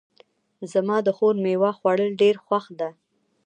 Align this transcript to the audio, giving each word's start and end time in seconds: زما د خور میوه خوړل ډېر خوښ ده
زما 0.71 0.97
د 1.03 1.07
خور 1.17 1.35
میوه 1.43 1.71
خوړل 1.77 2.11
ډېر 2.21 2.35
خوښ 2.45 2.65
ده 2.79 2.89